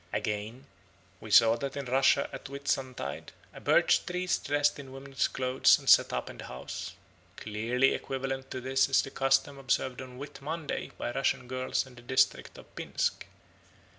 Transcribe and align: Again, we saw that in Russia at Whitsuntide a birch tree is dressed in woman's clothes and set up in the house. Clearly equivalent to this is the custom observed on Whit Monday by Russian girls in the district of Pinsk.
Again, 0.11 0.65
we 1.19 1.29
saw 1.29 1.57
that 1.57 1.77
in 1.77 1.85
Russia 1.85 2.27
at 2.33 2.49
Whitsuntide 2.49 3.33
a 3.53 3.61
birch 3.61 4.03
tree 4.07 4.23
is 4.23 4.39
dressed 4.39 4.79
in 4.79 4.91
woman's 4.91 5.27
clothes 5.27 5.77
and 5.77 5.87
set 5.87 6.11
up 6.11 6.27
in 6.27 6.39
the 6.39 6.45
house. 6.45 6.95
Clearly 7.37 7.93
equivalent 7.93 8.49
to 8.49 8.59
this 8.61 8.89
is 8.89 9.03
the 9.03 9.11
custom 9.11 9.59
observed 9.59 10.01
on 10.01 10.17
Whit 10.17 10.41
Monday 10.41 10.89
by 10.97 11.11
Russian 11.11 11.47
girls 11.47 11.85
in 11.85 11.93
the 11.93 12.01
district 12.01 12.57
of 12.57 12.75
Pinsk. 12.75 13.25